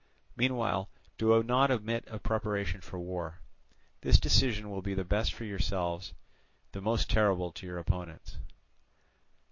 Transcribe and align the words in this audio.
Meanwhile 0.35 0.89
do 1.19 1.43
not 1.43 1.69
omit 1.69 2.07
preparation 2.23 2.81
for 2.81 2.97
war. 2.99 3.37
This 4.01 4.19
decision 4.19 4.71
will 4.71 4.81
be 4.81 4.95
the 4.95 5.03
best 5.03 5.31
for 5.31 5.43
yourselves, 5.43 6.15
the 6.71 6.81
most 6.81 7.07
terrible 7.07 7.51
to 7.51 7.67
your 7.67 7.77
opponents." 7.77 8.37